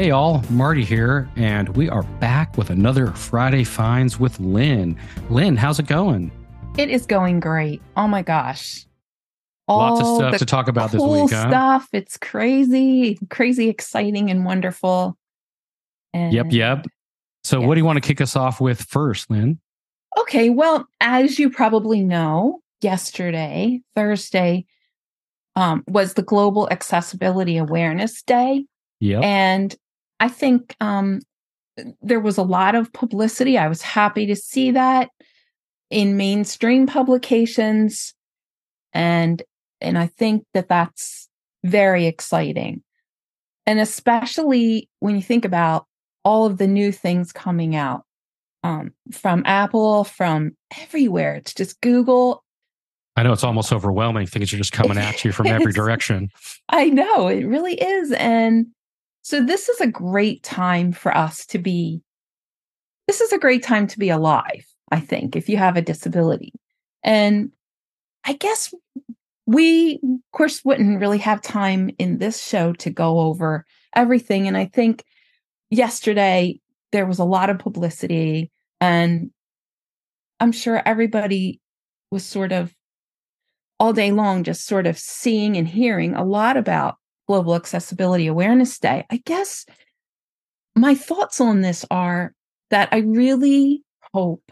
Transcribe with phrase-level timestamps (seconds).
[0.00, 4.98] Hey, all, Marty here, and we are back with another Friday Finds with Lynn.
[5.28, 6.32] Lynn, how's it going?
[6.78, 7.82] It is going great.
[7.98, 8.86] Oh my gosh.
[9.68, 11.50] All Lots of stuff to talk about cool this week, huh?
[11.50, 11.88] stuff.
[11.92, 15.18] It's crazy, crazy, exciting, and wonderful.
[16.14, 16.86] And Yep, yep.
[17.44, 19.60] So, what do you want to kick us off with first, Lynn?
[20.18, 24.64] Okay, well, as you probably know, yesterday, Thursday,
[25.56, 28.64] um, was the Global Accessibility Awareness Day.
[29.00, 29.22] Yep.
[29.22, 29.76] And
[30.20, 31.20] I think um,
[32.02, 33.58] there was a lot of publicity.
[33.58, 35.08] I was happy to see that
[35.88, 38.14] in mainstream publications,
[38.92, 39.42] and
[39.80, 41.28] and I think that that's
[41.64, 42.82] very exciting,
[43.66, 45.86] and especially when you think about
[46.24, 48.04] all of the new things coming out
[48.62, 51.34] um, from Apple, from everywhere.
[51.36, 52.44] It's just Google.
[53.16, 54.26] I know it's almost overwhelming.
[54.26, 56.28] Things are just coming at you from every direction.
[56.68, 58.12] I know it really is.
[58.12, 58.66] And
[59.30, 62.02] so this is a great time for us to be,
[63.06, 66.52] this is a great time to be alive, I think, if you have a disability.
[67.04, 67.52] And
[68.24, 68.74] I guess
[69.46, 73.64] we, of course, wouldn't really have time in this show to go over
[73.94, 74.48] everything.
[74.48, 75.04] And I think
[75.70, 76.58] yesterday
[76.90, 78.50] there was a lot of publicity,
[78.80, 79.30] and
[80.40, 81.60] I'm sure everybody
[82.10, 82.74] was sort of
[83.78, 86.96] all day long just sort of seeing and hearing a lot about
[87.30, 89.06] Global Accessibility Awareness Day.
[89.08, 89.64] I guess
[90.74, 92.34] my thoughts on this are
[92.70, 94.50] that I really hope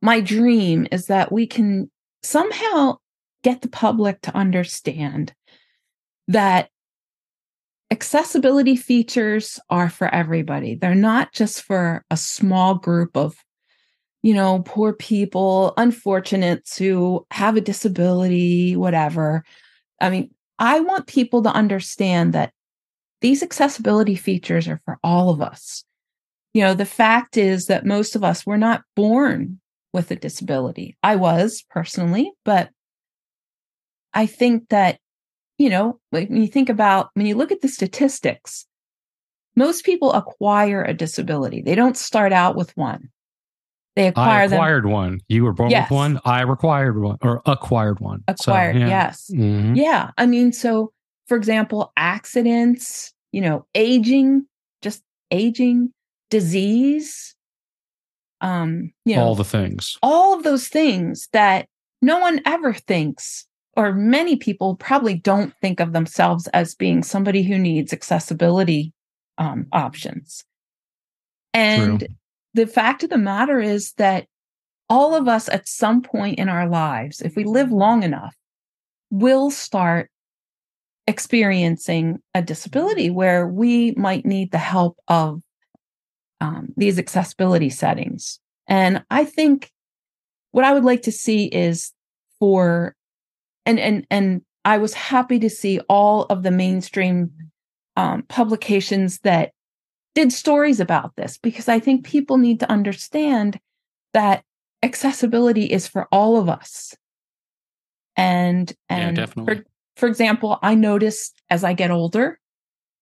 [0.00, 1.90] my dream is that we can
[2.22, 2.98] somehow
[3.42, 5.34] get the public to understand
[6.28, 6.70] that
[7.90, 10.76] accessibility features are for everybody.
[10.76, 13.34] They're not just for a small group of
[14.22, 19.44] you know, poor people, unfortunates who have a disability, whatever.
[20.00, 22.52] I mean, I want people to understand that
[23.20, 25.84] these accessibility features are for all of us.
[26.54, 29.60] You know, the fact is that most of us were not born
[29.92, 30.96] with a disability.
[31.02, 32.70] I was personally, but
[34.14, 34.98] I think that,
[35.58, 38.66] you know, when you think about, when you look at the statistics,
[39.54, 41.62] most people acquire a disability.
[41.62, 43.10] They don't start out with one.
[43.96, 45.20] They I acquire them acquired one.
[45.28, 45.90] You were born Yes.
[45.90, 46.20] with one.
[46.24, 48.22] I required one or acquired one.
[48.40, 48.88] So, acquired yeah.
[48.88, 49.74] yes Mhm.
[49.76, 50.92] yeah i mean so
[51.26, 54.46] for example accidents you know aging
[54.82, 55.92] just aging
[56.30, 57.34] disease
[58.42, 59.96] um you know All the things.
[60.02, 61.66] all of those things that
[62.02, 63.46] no one ever thinks
[63.76, 68.92] or many people probably don't think of themselves as being somebody who needs accessibility
[69.38, 70.44] um, options
[71.54, 72.06] and
[72.56, 74.26] the fact of the matter is that
[74.88, 78.34] all of us at some point in our lives if we live long enough
[79.10, 80.10] will start
[81.06, 85.42] experiencing a disability where we might need the help of
[86.40, 88.40] um, these accessibility settings.
[88.66, 89.70] And I think
[90.50, 91.92] what I would like to see is
[92.40, 92.94] for
[93.64, 97.30] and and and I was happy to see all of the mainstream
[97.96, 99.52] um, publications that
[100.16, 103.60] did stories about this because I think people need to understand
[104.14, 104.44] that
[104.82, 106.96] accessibility is for all of us.
[108.16, 109.56] And Yeah, and definitely.
[109.56, 109.64] for
[109.96, 112.38] for example, I noticed as I get older,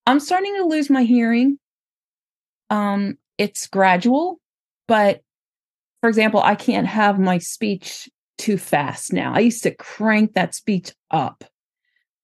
[0.05, 1.57] I'm starting to lose my hearing.
[2.69, 4.39] Um, it's gradual,
[4.87, 5.21] but
[6.01, 9.33] for example, I can't have my speech too fast now.
[9.33, 11.45] I used to crank that speech up.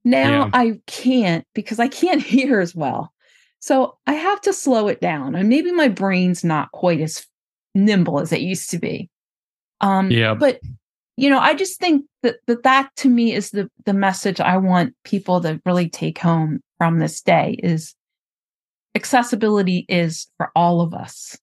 [0.04, 0.50] Now Yeah.
[0.54, 3.14] I can't because I can't hear as well.
[3.62, 5.36] So I have to slow it down.
[5.36, 7.26] And maybe my brain's not quite as
[7.76, 9.10] nimble as it used to be.
[9.80, 10.34] Um, Yeah.
[10.34, 10.60] But
[11.18, 14.58] you know, I just think that that, that to me is the the message I
[14.58, 17.94] want people to really take home from this day is
[18.96, 21.38] accessibility is for all of us.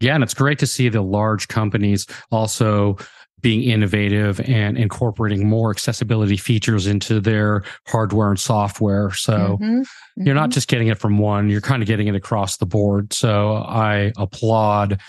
[0.00, 2.98] Yeah, and it's great to see the large companies also
[3.42, 9.10] being innovative and incorporating more accessibility features into their hardware and software.
[9.12, 9.84] So Mhm,
[10.24, 10.52] you're not mhm.
[10.52, 13.12] just getting it from one, you're kind of getting it across the board.
[13.12, 15.00] So I applaud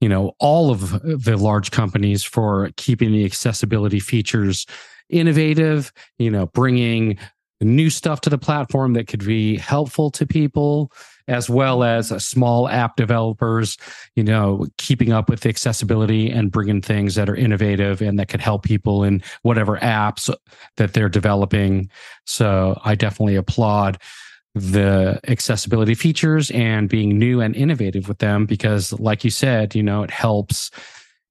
[0.00, 4.66] you know all of the large companies for keeping the accessibility features
[5.10, 7.18] innovative, you know, bringing
[7.60, 10.90] new stuff to the platform that could be helpful to people
[11.28, 13.76] as well as uh, small app developers,
[14.14, 18.28] you know, keeping up with the accessibility and bringing things that are innovative and that
[18.28, 20.32] could help people in whatever apps
[20.76, 21.88] that they're developing.
[22.24, 23.98] So I definitely applaud
[24.54, 29.82] the accessibility features and being new and innovative with them because like you said, you
[29.82, 30.70] know, it helps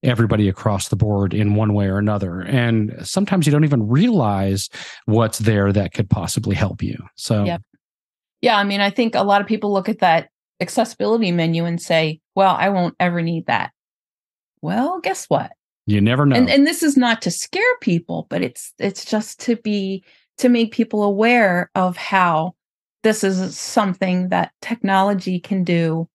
[0.04, 2.40] everybody across the board in one way or another.
[2.42, 4.70] And sometimes you don't even realize
[5.06, 6.98] what's there that could possibly help you.
[7.16, 7.62] So Yep.
[8.42, 11.82] Yeah, I mean, I think a lot of people look at that accessibility menu and
[11.82, 13.72] say, well, I won't ever need that.
[14.62, 15.52] Well, guess what?
[15.88, 16.36] You never know.
[16.36, 20.04] And and this is not to scare people, but it's it's just to be
[20.38, 22.56] to make people aware of how
[23.04, 26.08] this is something that technology can do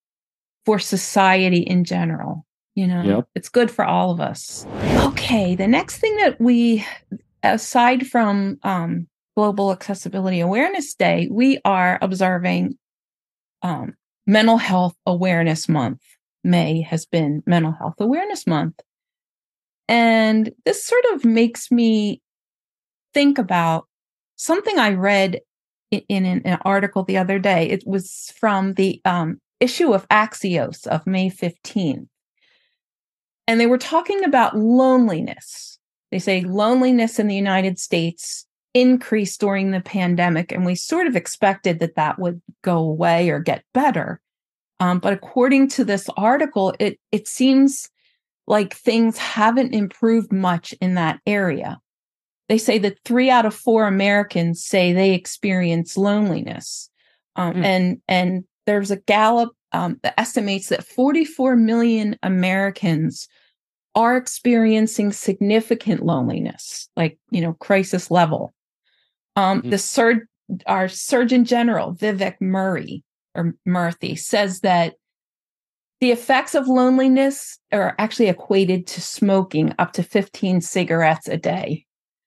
[0.65, 2.47] for society in general.
[2.75, 3.29] You know, Yep.
[3.35, 4.67] it's good for all of us.
[5.07, 6.85] Okay, the next thing that we,
[7.43, 12.79] aside from um, Global Accessibility Awareness Day, we are observing
[13.63, 13.95] um,
[14.27, 16.01] Mental Health Awareness Month.
[16.45, 18.81] May has been Mental Health Awareness Month.
[19.89, 22.21] And this sort of makes me
[23.13, 23.87] think about
[24.37, 25.41] something I read
[25.91, 27.69] in, in an, article the other day.
[27.69, 32.07] It was from the um, issue of Axios of May 15th.
[33.47, 35.79] And they were talking about loneliness.
[36.11, 41.17] They say loneliness in the United States increased during the pandemic, and we sort of
[41.17, 44.21] expected that that would go away or get better.
[44.81, 47.89] Um, but according to this article, it it seems
[48.47, 51.79] like things haven't improved much in that area.
[52.49, 56.91] They say that three out of four Americans say they experience loneliness,
[57.37, 57.65] um, Mm.
[57.65, 63.29] and and there's a Gallup um, that estimates that 44 million Americans
[63.95, 68.53] are experiencing significant loneliness, like you know, crisis level.
[69.37, 69.71] Um, Mhm.
[69.71, 70.29] The sur-
[70.67, 73.03] our Surgeon General Vivek Murray
[73.35, 74.95] or Murthy says that
[76.01, 81.87] the effects of loneliness are actually equated to smoking up to 15 cigarettes a day.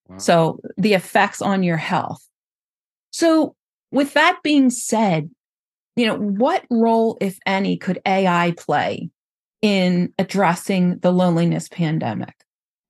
[0.10, 0.18] Wow.
[0.18, 2.28] So the effects on your health.
[3.12, 3.56] So
[3.92, 5.30] with that being said,
[5.96, 9.10] you know, what role, if any, could AI play
[9.62, 12.34] in addressing the loneliness pandemic?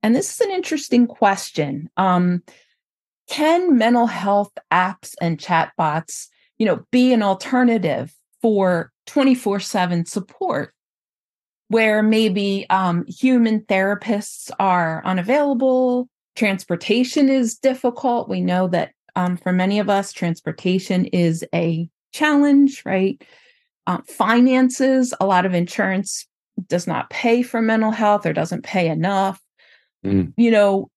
[0.02, 1.90] And this is an interesting question.
[1.96, 2.42] Um,
[3.28, 6.28] can mental health apps and chatbots,
[6.58, 10.74] you know, be an alternative for 24/7 support
[11.68, 18.28] where maybe um, human therapists are unavailable, transportation is difficult.
[18.28, 23.22] We know that um, for many of us, transportation is a challenge, right?
[23.86, 26.26] Uh, finances, a lot of insurance
[26.68, 29.40] does not pay for mental health or doesn't pay enough.
[30.04, 30.32] Mm.
[30.36, 30.90] You know,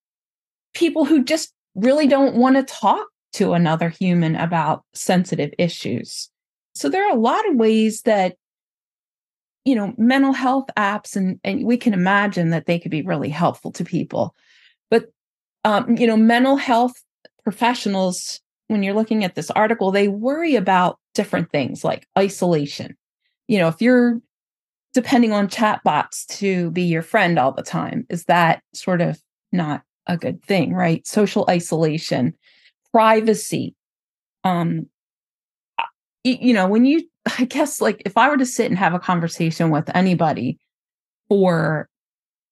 [0.74, 6.30] people who just really don't want to talk to another human about sensitive issues.
[6.76, 8.36] So there are a lot of ways that
[9.66, 13.30] you know mental health apps and and we can imagine that they could be really
[13.30, 14.36] helpful to people
[14.90, 15.12] but
[15.64, 16.94] um, you know mental health
[17.44, 22.98] professionals when you're looking at this article they worry about different things like isolation
[23.48, 24.20] you know if you're
[24.94, 29.22] depending on chatbots to be your friend all the time is that sort of
[29.52, 31.06] not a good thing right?
[31.08, 32.34] Social isolation
[32.92, 33.76] privacy
[34.44, 34.86] um
[36.24, 37.04] you know when you
[37.40, 40.58] i guess like if i were to sit and have a conversation with anybody
[41.30, 41.88] for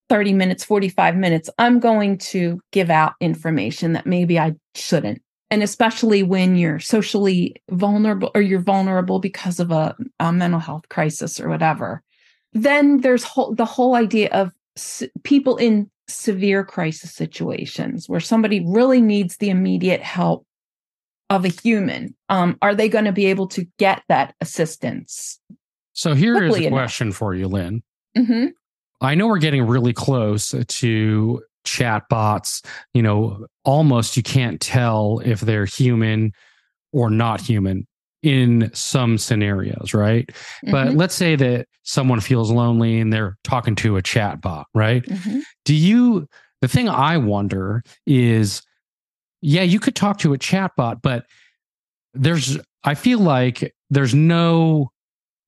[0.09, 5.21] 30 minutes 45 minutes i'm going to give out information that maybe i shouldn't.
[5.51, 10.87] And especially when you're socially vulnerable or you're vulnerable because of a, a mental health
[10.89, 12.03] crisis or whatever
[12.53, 14.51] then there's whole, the whole idea of
[15.23, 20.45] people in severe crisis situations where somebody really needs the immediate help
[21.29, 25.39] of a human um, are they going to be able to get that assistance
[25.93, 26.71] So here is a enough.
[26.71, 27.83] question for you, Lynn.
[28.15, 28.47] hmm
[29.01, 32.65] I know we're getting really close to chatbots.
[32.93, 36.33] You know, almost you can't tell if they're human
[36.91, 37.87] or not human
[38.21, 40.29] in some scenarios, right?
[40.69, 45.03] But let's say that someone feels lonely and they're talking to a chatbot, right?
[45.03, 45.41] Mhm.
[45.65, 46.27] Do you,
[46.61, 48.61] the thing I wonder is,
[49.41, 51.25] yeah, you could talk to a chatbot, but
[52.13, 54.91] there's, I feel like there's no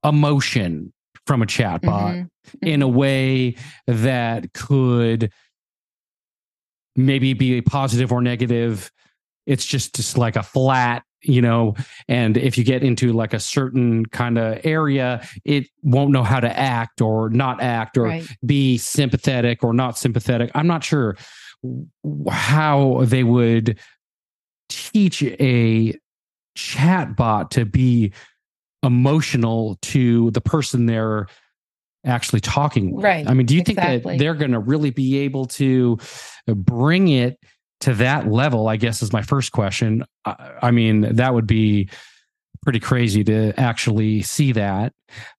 [0.05, 0.93] emotion
[1.27, 2.29] from a chatbot Mhm.
[2.67, 3.55] in a way
[3.87, 5.29] that could
[6.95, 8.91] maybe be a positive or negative.
[9.45, 11.75] It's just just like a flat, you know,
[12.07, 16.39] and if you get into like a certain kind of area, it won't know how
[16.39, 20.51] to act or not act or right be sympathetic or not sympathetic.
[20.55, 21.15] I'm not sure
[22.29, 23.79] how they would
[24.69, 25.93] teach a
[26.57, 28.13] chatbot to be
[28.83, 31.27] emotional to the person they're
[32.03, 33.05] actually talking with.
[33.05, 35.99] Right, I mean, do you think that they're going to really be able to
[36.47, 37.39] bring it
[37.81, 38.67] to that level?
[38.67, 40.05] I guess is my first question.
[40.25, 41.89] I, I mean, that would be
[42.63, 44.93] pretty crazy to actually see that.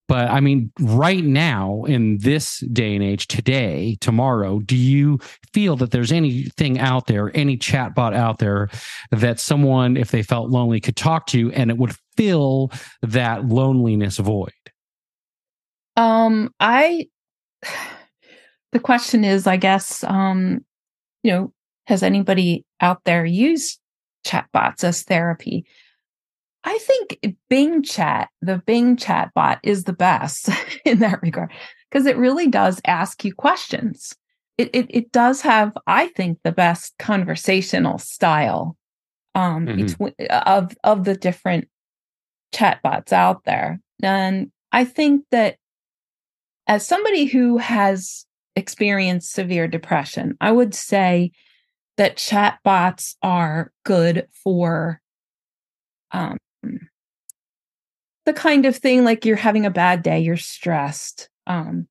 [0.08, 5.18] But I mean, right now in this day and age, today, tomorrow, do you
[5.54, 8.68] feel that there's anything out there, any chatbot out there
[9.10, 12.72] that someone, if they felt lonely, could talk to and it would fill
[13.02, 14.52] that loneliness void?
[15.96, 17.08] Um, I,
[18.72, 20.64] the question is, I guess, um,
[21.22, 21.52] you know,
[21.86, 23.78] has anybody out there used
[24.26, 25.66] chatbots as therapy?
[26.64, 30.48] I think Bing Chat, the Bing chat bot is the best
[30.84, 31.50] in that regard
[31.90, 34.14] because it really does ask you questions.
[34.58, 38.76] It, it, it does have, I think, the best conversational style
[39.34, 39.86] um, mm-hmm.
[39.86, 41.68] between of of the different
[42.54, 43.80] chatbots out there.
[44.02, 45.56] And I think that
[46.66, 51.32] as somebody who has experienced severe depression, I would say
[51.96, 55.00] that chatbots are good for
[56.12, 56.38] um,
[58.24, 61.28] the kind of thing like you're having a bad day, you're stressed.
[61.46, 61.88] Um,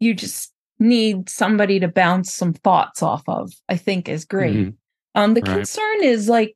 [0.00, 4.56] you just need somebody to bounce some thoughts off of, I think is great.
[4.56, 4.70] Mm-hmm.
[5.14, 5.54] Um, the right.
[5.54, 6.54] concern is like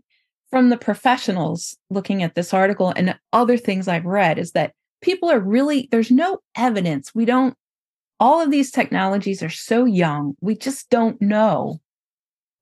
[0.51, 5.31] from the professionals looking at this article and other things I've read is that people
[5.31, 7.15] are really, there's no evidence.
[7.15, 7.55] We don't,
[8.21, 11.81] all of these technologies are so young, we just don't know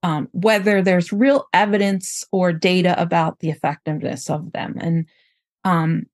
[0.07, 4.77] um, whether there's real evidence or data about the effectiveness of them.
[4.81, 5.07] And
[5.65, 6.07] um,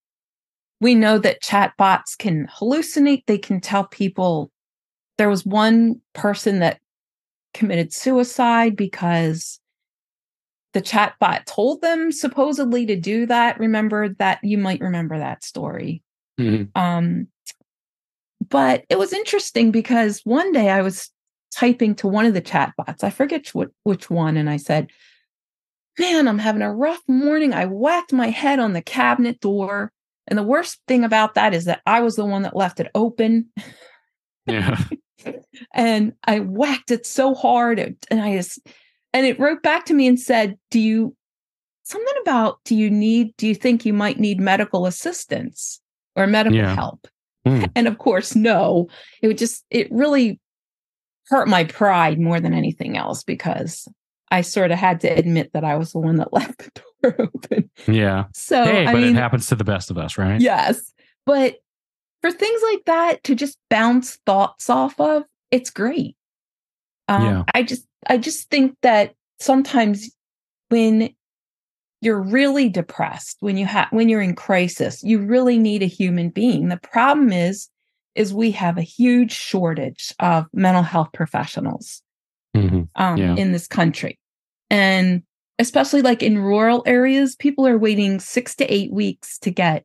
[0.80, 4.50] we know that chatbots can hallucinate, they can tell people.
[5.18, 6.80] There was one person that
[7.52, 9.60] committed suicide because
[10.72, 13.60] the chatbot told them supposedly to do that.
[13.60, 16.02] Remember that you might remember that story.
[16.40, 16.80] Mm-hmm.
[16.80, 17.26] Um,
[18.48, 21.10] but it was interesting because one day I was
[21.54, 23.04] typing to one of the chat bots.
[23.04, 24.90] I forget which, which one, and I said,
[25.98, 27.52] Man, I'm having a rough morning.
[27.52, 29.92] I whacked my head on the cabinet door.
[30.26, 32.90] And the worst thing about that is that I was the one that left it
[32.94, 33.50] open.
[34.46, 34.78] Yeah.
[35.74, 37.78] and I whacked it so hard.
[38.10, 38.58] And I just,
[39.12, 41.14] and it wrote back to me and said, Do you,
[41.82, 45.80] something about, do you need, do you think you might need medical assistance
[46.16, 46.74] or medical yeah.
[46.74, 47.06] help?
[47.46, 47.70] Mm.
[47.74, 48.88] And of course, no.
[49.20, 50.40] It would just, it really
[51.28, 53.88] hurt my pride more than anything else because
[54.30, 57.30] I sort of had to admit that I was the one that left the door
[57.34, 57.70] open.
[57.86, 58.24] Yeah.
[58.34, 60.40] So, hey, but I mean, it happens to the best of us, right?
[60.40, 60.92] Yes.
[61.26, 61.56] But
[62.22, 66.16] for things like that to just bounce thoughts off of, it's great.
[67.08, 67.42] Um, yeah.
[67.54, 70.10] I just, I just think that sometimes
[70.70, 71.10] when
[72.00, 76.30] you're really depressed, when you have, when you're in crisis, you really need a human
[76.30, 76.68] being.
[76.68, 77.68] The problem is,
[78.14, 82.02] is we have a huge shortage of mental health professionals
[82.56, 82.82] mm-hmm.
[82.96, 83.34] um, yeah.
[83.36, 84.18] in this country.
[84.70, 85.22] And
[85.58, 89.84] especially like in rural areas, people are waiting six to eight weeks to get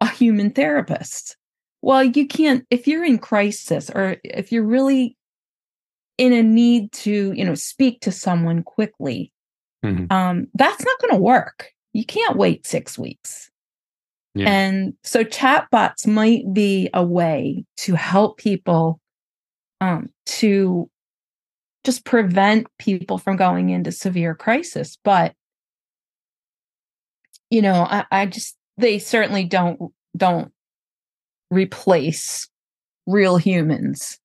[0.00, 1.36] a human therapist.
[1.82, 5.16] Well, you can't, if you're in crisis or if you're really
[6.18, 9.32] in a need to, you know, speak to someone quickly,
[9.84, 10.12] mm-hmm.
[10.12, 11.72] um, that's not going to work.
[11.92, 13.49] You can't wait six weeks.
[14.34, 14.48] Yeah.
[14.48, 19.00] And so chatbots might be a way to help people
[19.80, 20.88] um, to
[21.84, 24.98] just prevent people from going into severe crisis.
[25.02, 25.34] But
[27.50, 30.52] you know, I, I just they certainly don't don't
[31.50, 32.48] replace
[33.06, 34.18] real humans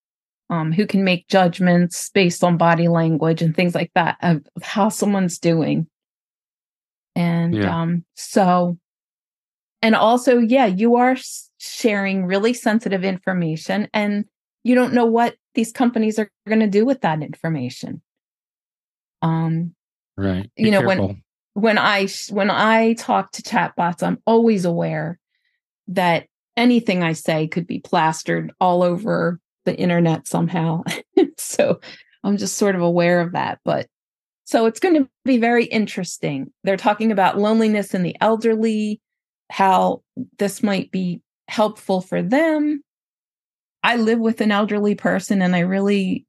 [0.50, 4.64] um, who can make judgments based on body language and things like that of, of
[4.64, 5.88] how someone's doing.
[7.16, 7.82] And yeah.
[7.82, 8.78] um, so,
[9.86, 11.16] and also, yeah, you are
[11.60, 14.26] sharing really sensitive information, and
[14.64, 18.02] you don't know what these companies are going to do with that information.
[19.22, 19.76] Um,
[20.18, 20.50] right.
[20.56, 21.08] Be you know, careful.
[21.08, 21.24] when
[21.54, 25.20] when I when I talk to chatbots, I'm always aware
[25.90, 26.26] that
[26.58, 30.82] anything I say could be plastered all over the internet somehow.
[31.38, 31.80] so
[32.24, 33.60] I'm just sort of aware of that.
[33.64, 33.86] But
[34.46, 36.52] so it's going to be very interesting.
[36.64, 39.00] They're talking about loneliness in the elderly,
[39.52, 40.02] how
[40.38, 42.82] this might be helpful for them.
[43.84, 46.26] I live with an elderly person and I really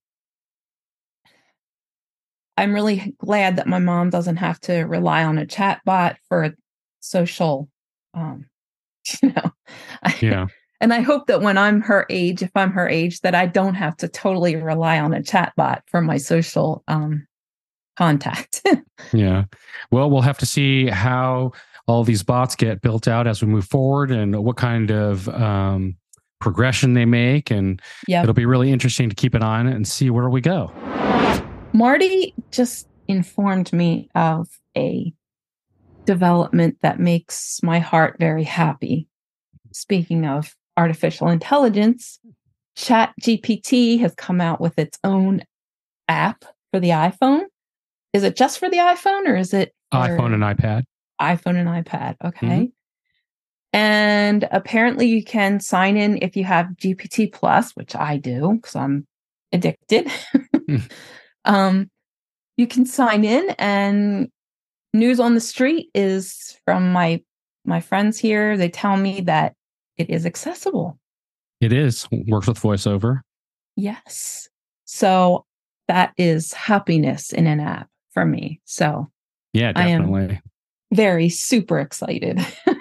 [2.58, 6.54] I'm really glad that my mom doesn't have to rely on a chat bot for
[7.00, 7.68] social
[8.14, 8.46] um
[9.22, 9.50] you know.
[10.20, 10.46] Yeah.
[10.80, 13.74] and I hope that when I'm her age, if I'm her age, that I don't
[13.74, 17.26] have to totally rely on a chat bot for my social um
[17.96, 18.62] contact.
[19.12, 19.44] yeah.
[19.90, 21.52] Well, we'll have to see how
[21.86, 25.96] all these bots get built out as we move forward and what kind of um
[26.40, 27.50] progression they make.
[27.50, 28.24] And yep.
[28.24, 30.70] it'll be really interesting to keep an eye on it and see where we go.
[31.72, 35.12] Marty just informed me of a
[36.04, 39.08] development that makes my heart very happy.
[39.72, 42.18] Speaking of artificial intelligence,
[42.76, 45.42] Chat GPT has come out with its own
[46.08, 47.44] app for the iPhone.
[48.12, 50.84] Is it just for the iPhone or is it iPhone and iPad?
[51.20, 52.16] iPhone and iPad.
[52.24, 52.46] Okay.
[52.46, 52.64] Mm-hmm.
[53.72, 58.74] And apparently you can sign in if you have GPT Plus, which I do because
[58.74, 59.06] I'm
[59.52, 60.10] addicted.
[60.66, 60.76] Hmm.
[61.44, 61.90] um,
[62.56, 64.30] you can sign in and
[64.94, 67.22] news on the street is from my
[67.64, 68.56] my friends here.
[68.56, 69.54] They tell me that
[69.98, 70.98] it is accessible.
[71.60, 72.08] It is.
[72.10, 73.20] Works with voiceover.
[73.76, 74.48] Yes.
[74.84, 75.44] So
[75.88, 78.60] that is happiness in an app for me.
[78.64, 79.10] So
[79.52, 80.40] yeah, definitely.
[80.92, 82.44] Very super excited.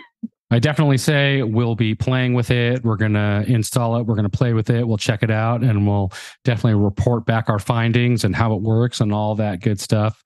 [0.52, 2.84] I definitely say we'll be playing with it.
[2.84, 4.04] We're going to install it.
[4.04, 4.88] We're going to play with it.
[4.88, 6.12] We'll check it out and we'll
[6.44, 10.24] definitely report back our findings and how it works and all that good stuff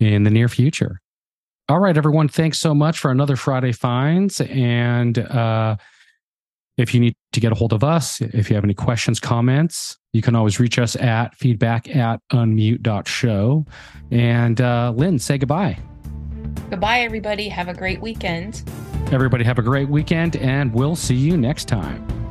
[0.00, 1.00] in the near future.
[1.68, 2.28] All right, everyone.
[2.28, 4.42] Thanks so much for another Friday Finds.
[4.42, 5.76] And uh,
[6.76, 9.96] if you need to get a hold of us, if you have any questions, comments,
[10.12, 13.64] you can always reach us at feedback at unmute.show.
[14.10, 15.78] And uh, Lynn, say goodbye.
[16.74, 17.48] Goodbye, everybody.
[17.50, 18.64] Have a great weekend.
[19.12, 22.23] Everybody, have a great weekend, and we'll see you next time.